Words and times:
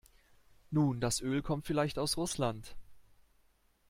Nun, 0.71 0.99
das 0.99 1.21
Öl 1.21 1.43
kommt 1.43 1.67
vielleicht 1.67 1.99
aus 1.99 2.17
Russland. 2.17 2.75